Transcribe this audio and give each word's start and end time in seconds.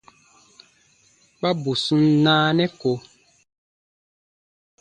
Kpa 1.37 1.49
bù 1.61 1.71
sun 1.85 2.03
naanɛ 2.23 2.65
ko. 2.81 2.91